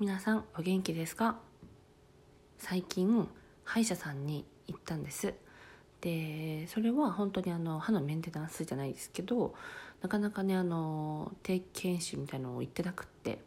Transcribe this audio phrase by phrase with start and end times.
[0.00, 1.36] 皆さんお元気ですか？
[2.56, 3.28] 最近
[3.64, 5.34] 歯医者さんに行ったんです。
[6.00, 9.52] でそれは本当にあの歯のメンテナンスじゃないですけど
[10.00, 13.40] なかなかねあの定期検診みたいのを行ってなくって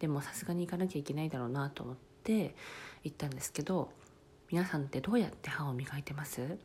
[0.00, 2.54] でもさすがに行かなきゃいけないだろうなと思って
[3.02, 3.90] 行ったんですけど
[4.52, 6.58] 皆さんってどうやって歯を磨いてます？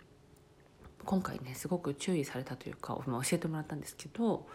[1.06, 4.46] 今回ねすごく注意されたというか、まあ、教えてもらったんですけど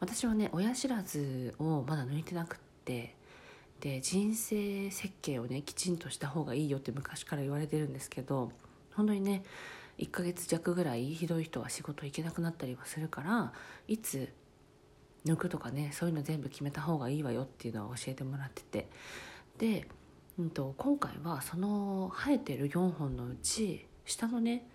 [0.00, 3.14] 私はね親知らずをまだ抜いてなくって
[3.82, 8.52] で人生設計をねきちんとした方がいいよって昔から言われてるんですけど
[8.94, 9.42] 本当にね
[9.98, 13.52] 1ヶ月弱ぐらいひどい人は仕事行けなくなったりはするから
[13.88, 14.32] いつ
[15.26, 18.88] 抜くとかねそういうの全部決めた方がいいわよっていうのは教えてもらってて。
[19.58, 19.86] で、
[20.38, 24.66] うんと、今回はその生えてる4本のうち下のね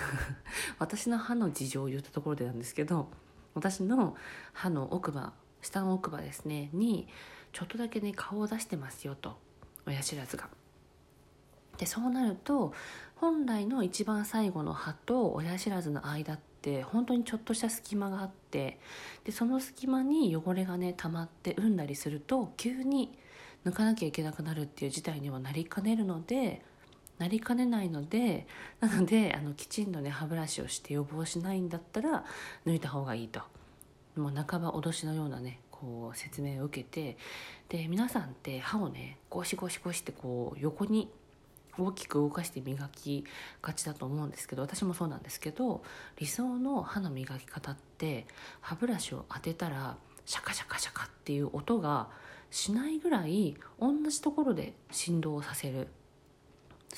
[0.78, 3.10] 私の歯の事情を言ったところでなんですけど
[3.54, 4.16] 私の
[4.52, 5.32] 歯の奥歯
[5.62, 7.08] 下の奥歯ですねに
[7.54, 9.38] ちょっとだけね顔を出してますよと
[9.86, 10.48] 親知らずが。
[11.78, 12.72] でそうなると
[13.16, 18.78] 本来の一番最後の歯と親知らずの間って本当にちょっとした隙間があって
[19.24, 23.18] でその隙間に汚れがね溜まって産んだりすると急に
[23.64, 26.62] 抜かなきゃいけなくなるっていう事態にはなりかねるので
[27.18, 28.46] なりかねないので
[28.80, 32.24] なのであのきちんとね歯ブラシをして予防しないんだったら
[32.66, 33.40] 抜いた方がいいと
[34.16, 37.16] もう半ば脅しのようなねこう説明を受けて
[37.68, 41.10] で皆さんって歯をねゴシゴシゴシってこう横に
[41.78, 43.24] 大きく動かして磨き
[43.60, 45.82] がちだと思うんですけど私もそうなんですけど
[46.18, 48.26] 理想の歯の磨き方って
[48.60, 52.08] 歯ブラシを当てたらシャカシャカシャカっていう音が
[52.50, 55.88] しないぐらい同じところで振動させる。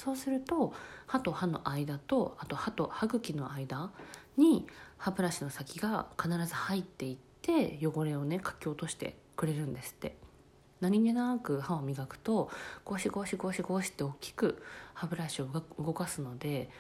[0.07, 0.73] そうすると
[1.09, 3.91] 歯と歯の間とあと歯と歯茎の間
[4.37, 4.69] に
[4.99, 10.15] 歯ブラシの先が必ず入っていって汚れをねかき落としてくれるんですって
[10.81, 12.53] 何気なく歯を磨くと
[12.85, 14.63] ゴシゴシゴシゴシって大きく
[14.95, 16.71] 歯ブラシを動かすので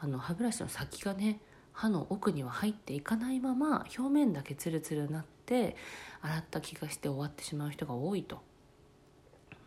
[0.00, 1.40] あの歯ブラシの先がね
[1.72, 5.74] 歯の奥には入っていかないまま表面だけツルツルになって
[6.22, 8.40] 洗った気がして終わってしまう人が多いと。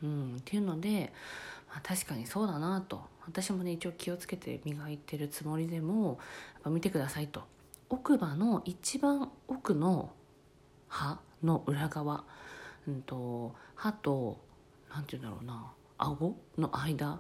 [0.03, 1.13] うん、っていうので、
[1.71, 3.01] まあ、確かにそうだなと。
[3.25, 6.19] 私もね一応気をつけて磨いてるつもりでも
[6.55, 7.43] やっぱ見てくださいと。
[7.89, 10.11] 奥歯の一番奥の
[10.87, 12.25] 歯の裏側、
[12.87, 14.39] うんと、歯と
[14.93, 15.71] 何て言うんだろうな。
[15.97, 17.19] 顎の間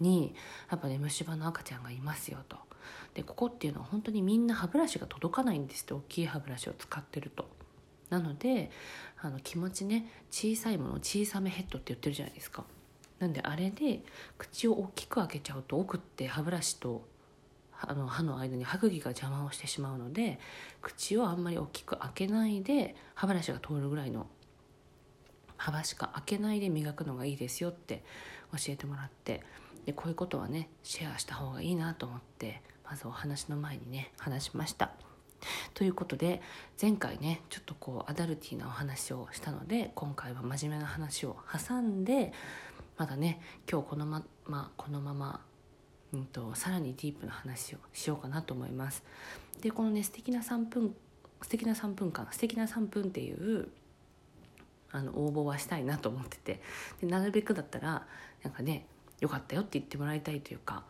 [0.00, 0.34] に
[0.70, 2.56] やっぱね虫歯の赤ちゃんがいますよと。
[3.14, 5.94] でここっていうのは本当にみんな歯ブラシが届かないんですって。
[5.94, 7.48] 大きい歯ブラシを使ってると。
[8.10, 8.70] なので
[9.20, 12.64] あの気持ちね小さいもの小さめヘッドって言ってるじゃないですか。
[13.18, 14.02] なんであれで
[14.38, 17.06] 口を大きく開けちゃうと奥って歯ブラシと
[17.80, 20.38] あの歯の間に歯茎が邪魔をしてしまうので
[20.80, 24.26] 口をあんまり大きく開けないで歯ブラシが通るぐらいの
[25.56, 28.02] 幅しか開けないで磨くのがいいですよって
[28.52, 29.42] 教えてもらって
[29.84, 34.90] でこういうことはねシェアした方がいいなと思ってまずお話の前にね話しました。
[35.74, 36.40] ということで
[36.80, 41.36] 前回ねちょっとこうアダルティーなお話をしたので今回は真面目な話を
[41.68, 42.32] 挟んで
[42.96, 43.40] まだね
[43.70, 45.40] 今日このままこのまま、
[46.12, 49.02] うんと、さらにディープな話をしようかなと思います。
[49.60, 50.94] でこのね素敵な3分
[51.42, 53.68] 素敵な3分間素敵な3分っていう
[54.92, 56.60] あの応募はしたいなと思ってて
[57.00, 58.06] でなるべくだったら
[58.42, 58.86] なんかね
[59.20, 60.84] よかったよって言ってもらいたいというか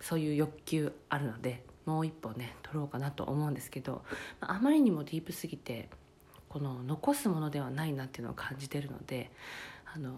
[0.00, 4.02] そういう欲求あるのでもう一本ね取ろうかなと思うんですけど
[4.40, 5.88] あまりにもディープすぎて
[6.48, 9.30] この残すものではないなっていうのを感じてるので
[9.94, 10.14] あの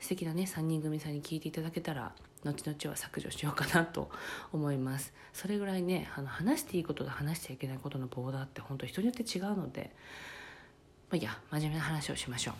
[0.00, 2.12] 素敵なね3人組さんに聞いていただけたら
[2.44, 4.10] 後々は削除しようかなと
[4.52, 5.12] 思います。
[5.32, 9.90] それぐらいねあの話していいことと話しちゃいけないことのボーダーって本当人によって違うので
[11.10, 12.54] まあいや真面目な話をしましょう。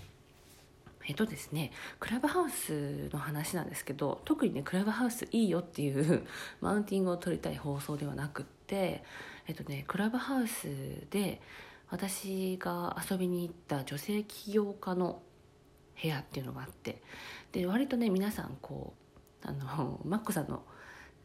[1.09, 6.27] えっとですねクラブハウスの話なんですけど特にねクラブハウスいいよっていう
[6.61, 9.03] マウンティングを取りたい放送ではなくって
[9.47, 10.69] えっとねクラブハウス
[11.11, 11.41] で
[11.91, 15.23] 私が遊びに行った女性起業家の
[16.01, 17.03] 部屋っていうのがあって。
[17.53, 18.95] で割とね皆さんこ
[19.45, 20.63] うあの マックさんの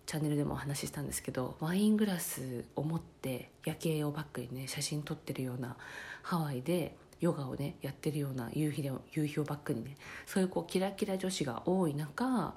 [0.06, 5.78] チャンネルでもお話ししたんですけどワイングラスを持って夜景をバックにね写真撮ってるような
[6.22, 12.54] ハワイでヨガをねやってるような夕日で夕日をバックにねそういうこうキラキラ女子が多い中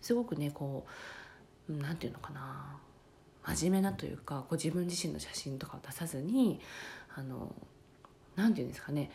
[0.00, 0.86] すごくねこ
[1.68, 2.78] う何て言うのかな
[3.44, 6.60] 真面目なというかこう自分自身の写真とかを出さずに
[7.14, 7.52] あの
[8.36, 9.10] 何て言うんですかね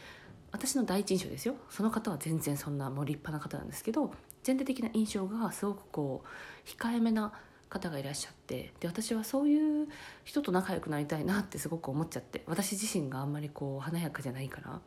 [0.51, 1.55] 私の第一印象ですよ。
[1.69, 4.13] その方は全然そんなもう立派な方なんですけど
[4.43, 7.31] 全体的な印象がすごくこう控えめな
[7.69, 9.87] 方がいらっしゃってで私はそういう
[10.25, 14.81] 人と仲良くなりたいなってすごく思っちゃって私自身があんまりこう華やかじゃないから。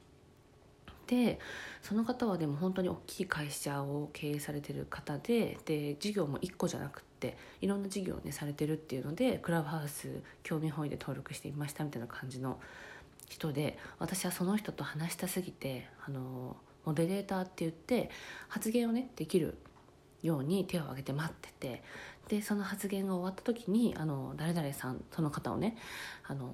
[1.06, 1.38] で
[1.82, 12.58] その方はでも本当に大きい会社を経営されてる方でで事業も1個じゃなくっていろんな事業をねされてるっていうのでクラブハウス興味本位で登録していましたみたいな感じの
[13.28, 18.10] 人で私はその人と話したすぎてあのモデレーターって言って
[18.48, 19.56] 発言をねできる
[20.22, 21.82] ように手を挙げて待ってて
[22.28, 25.76] でその発言が終わった時にあの誰々さんその方をね
[26.26, 26.50] あの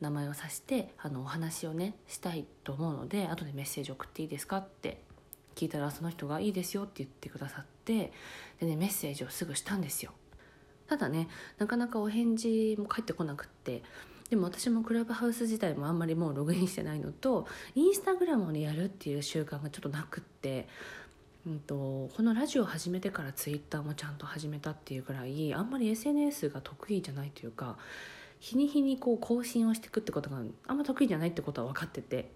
[0.00, 5.00] 名前を指してあのお話をねしたいと思うので後でメッセージ送っていいですかって
[5.54, 8.12] 聞いたらその人が「いいですよ」って言ってくださって
[8.60, 10.12] でねメッセージをすぐしたんですよ。
[10.86, 13.82] ただねなかなかお返事も返ってこなくって
[14.30, 20.66] でも私もクラブハウス自体もあんまりもうログインしてないのとインスタグラムをねやるっていう習慣がちょっとなくって
[21.46, 21.74] うんと、
[22.16, 27.76] このラジオ始めてからツイッターもちゃんと始めたっていうぐらいあんまり SNS が得意じゃないというか
[28.40, 32.30] 日に日にこう更新をしていくってことがあんま得意じゃないってことは分かってて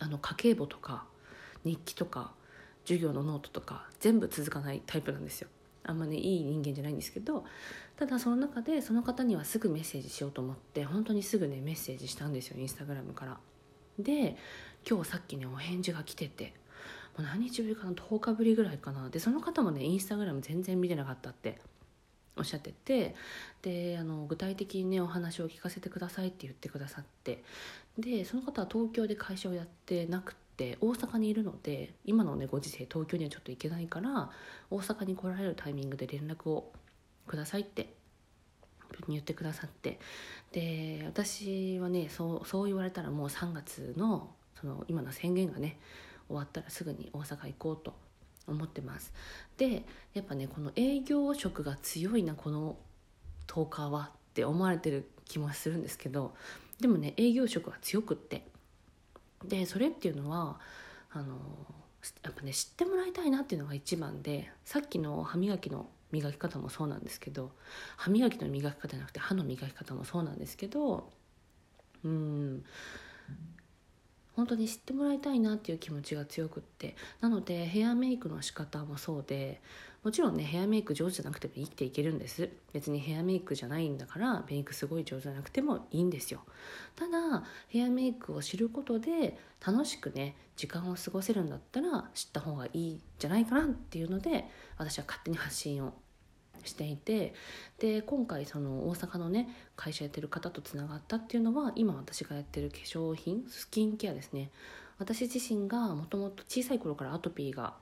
[0.00, 1.04] あの家計簿とか
[1.64, 2.32] 日記とか
[2.84, 5.48] 授業のノートとか全部続かないタイプなんですよ。
[5.84, 7.44] あんまねいい人間じゃないんですけど
[7.98, 13.38] ただその中でその方にはすぐメッセージしようと思って本当にすぐねメッセージしたんですよインスタグラムから。
[13.98, 14.36] で
[14.88, 16.54] 今日さっきねお返事が来てて
[17.16, 21.58] もう何日ぶりかな10日ぶりぐらいかなでその方もねインスタグラム全然見てなかったって
[22.36, 23.16] おっしゃってて
[23.62, 27.42] であの具体的にねお話を聞かせてくださいって言ってくださって
[27.98, 34.30] でその方は東京で会社をやってなくて大阪にいるので今のねご時世東京にはちょっと行けないから
[34.70, 36.72] 大阪に来られるタイミングで連絡を
[37.28, 37.94] くださいって。
[39.08, 39.98] 言ってくださって。
[40.52, 45.78] で私はねそうそう言われたらもう3月のその今の宣言がね
[46.26, 47.94] 終わったらすぐに大阪行こうと
[48.46, 49.12] 思ってます。
[49.56, 49.84] で
[50.14, 52.76] やっぱねこの営業職が強いなこの
[53.46, 56.34] 10日はって思われてる気もするんですけど
[56.80, 58.46] でもね営業職は強くって。
[59.44, 60.58] でそれっていうのは
[61.12, 61.36] あの
[62.24, 67.52] やっぱね知ってもらいたいなっていうのが一番でさっきの歯磨きの磨き方もそうなんですけど
[67.96, 71.10] 歯磨きの磨き方じゃなくて歯の磨き方もそうなんですけど
[72.04, 72.64] うん
[74.36, 76.94] 本当に知ってもらいたいなっていう気持ちが強くって。
[77.20, 79.60] なのでヘアメイクの仕方もそうで
[80.08, 82.48] もちろんねヘアメイク上手じゃなくても生きていけるんです。
[82.72, 86.40] 別にヘアメイクじゃないんだからメイクすごい上手じゃなくてもいいんですよ。
[86.96, 94.46] ただヘアメイクを知ることで楽しくね時間を過ごせるんだったら知った方がいいんじゃないかなっていうので
[94.78, 95.92] 私は勝手に発信を
[96.64, 97.34] していて
[97.78, 104.50] で今回その大阪のね会社やってる方とつながったっていうのは今私がやってる化粧品スキンケアですね。
[104.98, 107.74] 私自身がもともと小さい頃からアトピーが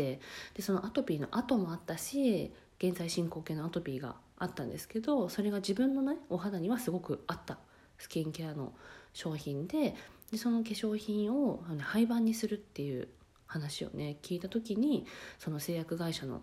[0.00, 0.20] って
[0.54, 7.58] でそのアトピーの後もあったし現在進行形のアトピーがあったんですけどそれが自分のねお肌にはすごく合った
[7.98, 8.72] スキンケアの
[9.12, 9.94] 商品で
[10.32, 13.08] でその化粧品を廃盤にするっていう
[13.46, 15.04] 話をね聞いた時に
[15.38, 16.40] その製薬会社の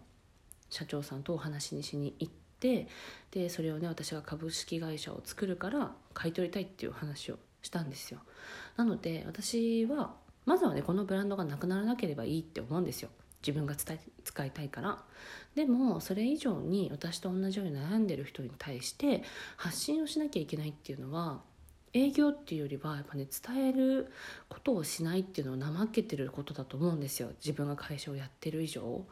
[0.69, 2.87] 社長さんとお話にしに行って
[3.31, 8.19] でそれをね私が株式会社を作るから買い取りたいっていう話をしたんですよ。
[8.75, 10.13] なので私は
[10.45, 13.09] まずはねこのブランドがなくならなければいいって思うんですよ。
[13.47, 15.01] 自分が伝え使いたいから。
[15.55, 19.23] でもそれ以上に私と同じように悩んでる人に対して
[19.55, 21.41] 発信をしなきゃいけないっていうのは
[21.93, 24.11] 営業っていうよりはやっぱね伝える
[24.49, 27.29] ことをしないっていうのは怠けてることだと思うんですよ。
[27.39, 29.05] 自分が会社をやってる以上。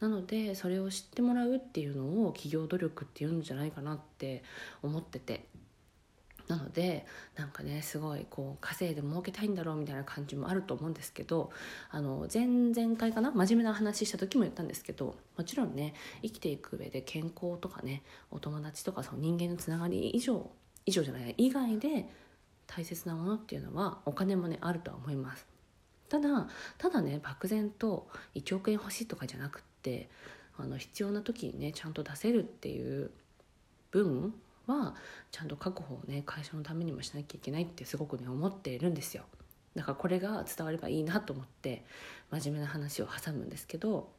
[0.00, 4.44] なのでそれを知ってもらうっていうのを企業努力っていうんじゃないかなって
[4.82, 5.46] 思ってて。
[6.48, 7.06] なので
[7.36, 11.50] なんかねすごいこう稼いで儲けたいんだろうみたいな感じもあると思うんですけど
[11.90, 20.50] あの前々回かな真面目な話した時も言ったんですけどもちろんね生きていく上で健康とかねお友達とかその人間のつながり以上
[20.84, 22.08] 以上じゃない以外で
[22.66, 25.46] 大切なものっていうのはお金もねあるとは思います。
[26.08, 30.10] ただただね漠然と1億円欲しいとかじゃなくって
[30.58, 33.10] あの必要な時にねちゃんと出せるっていう
[33.90, 34.34] 分
[34.66, 34.94] は
[35.30, 39.24] ちゃんと確保をね会社のためにもしなきゃいけないってすごくね思っているんですよ。
[39.74, 41.84] だからこれが伝わればいいなと思って
[42.30, 44.10] 真面目な話を挟むんですけど。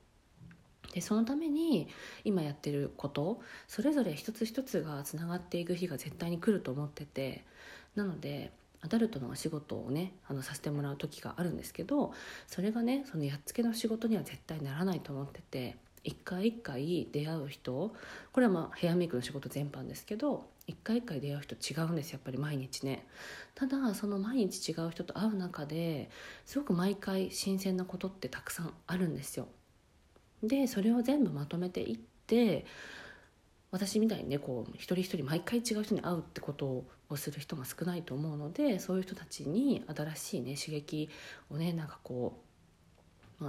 [0.94, 1.88] でそのために
[2.24, 7.44] 今やってることそれぞれ一つ一つがつながっていく日が絶対に来ると思ってて
[7.96, 12.14] なのでアダルトのお仕事をねあのさせてもらう時があるんですけど
[12.46, 15.78] それがねそのやっつけの仕事には絶対ならないと思ってて。
[16.04, 17.94] 一回一回出会う人
[18.32, 23.06] これはまあヘアメイクの仕事全般ですけど一回一回出会う人違うんですやっぱり毎日ね。
[23.56, 26.10] ただその毎日違う人と会う中で
[26.46, 29.48] すごく毎回新鮮なことってたくさんあるんですよ。
[30.42, 32.66] でそれを全部まとめていって
[33.72, 41.10] 私みたいにねこう一人一人毎回違う人に会うってことをする人も少ないと思うのでそういう人たちに新しいね刺激
[41.50, 42.53] をねなんかこう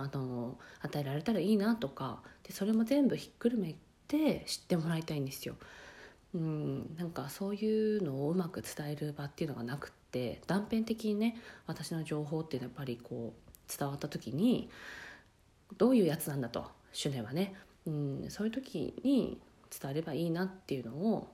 [0.03, 3.77] あの与えられたらいいなとかでそれも全部ひっくるめ
[4.09, 5.57] て知ってもらいたいんですよ。
[6.35, 11.37] うんなんかそういうのをうまく伝える場っていうのがなくって断片的にね
[11.67, 14.69] 私の情報っていうのはやっぱりこう伝わった時に
[15.79, 17.55] どういうやつなんだとシュネはね、
[17.87, 19.41] うん、そういう時に
[19.81, 21.29] 伝えればいいなっていうのを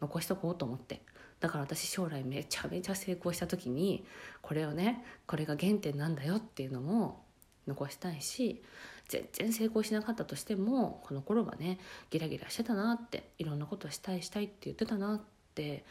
[0.00, 1.00] 残しとこうと思って
[1.40, 4.04] だから私将来めちゃめちゃ成功した時に
[4.42, 7.21] これをねこれが原点なんだよっていうのも
[7.66, 8.62] 残したいし
[9.08, 11.78] 全然成功しなかったとしてもこの頃はね
[12.10, 15.20] ギラギラしてたなっていろんなことしたいしたいって言ってたなっ
[15.54, 15.84] て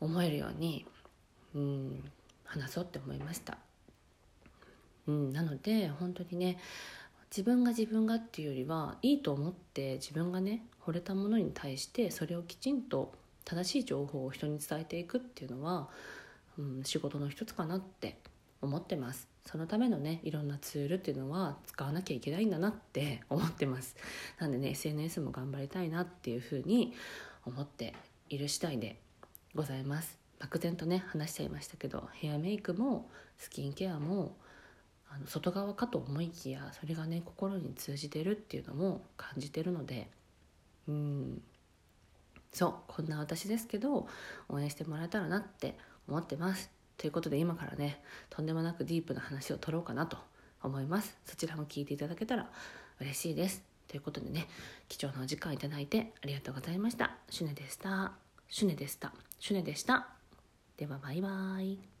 [0.00, 0.86] 思えるように、
[1.54, 2.10] うん、
[2.44, 3.58] 話そうって思いました。
[5.06, 6.58] うん、なので本当にね
[7.30, 13.12] 自分が自分がっていうよりはいいと思って自分がね惚れたものに対してそれをきちんと
[13.44, 15.88] 正しい情報を人に伝えていくっていうのは、
[16.58, 18.18] うん、仕事の一つかなって
[18.62, 19.28] 思ってます。
[19.44, 23.96] そのためのねいろんなツールっていうのは使わなきゃいけないんだなって 思ってます。
[24.38, 26.94] なんでね SNS も頑張りたいなっていうふうに
[27.44, 27.94] 思って
[28.28, 29.00] いる次第で
[29.54, 30.18] ございます。
[30.38, 34.36] 漠然とね話しちゃいましたけどヘアメイクもスキンケアも
[35.08, 40.10] あの外側かと思いきやそれがね心に通じてるっていうのも感じてるので
[40.88, 41.42] うん。
[42.52, 44.06] そうこんな私ですけど
[44.48, 45.76] 応援してもらえたらなって
[46.06, 46.81] 思ってます。
[47.02, 50.16] ということで今からねとんでもなくディープな話を取ろうかなと
[50.62, 51.18] 思います。
[51.24, 52.48] そちらも聞いていただけたら
[53.00, 53.60] 嬉しいです。
[53.88, 54.46] ということでね
[54.88, 57.16] 貴重なお時間いただいてありがとうございました。
[57.28, 58.12] シュネでした。
[58.48, 59.12] シュネでした。
[59.40, 60.10] シュネでした。
[60.76, 61.91] ではバイバイ。